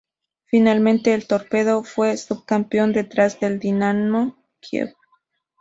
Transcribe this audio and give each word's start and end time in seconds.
Finalmente 0.45 1.13
el 1.13 1.27
Torpedo 1.27 1.83
fue 1.83 2.17
subcampeón, 2.17 2.91
detrás 2.91 3.39
del 3.39 3.59
Dynamo 3.59 4.35
Kiev. 4.59 4.95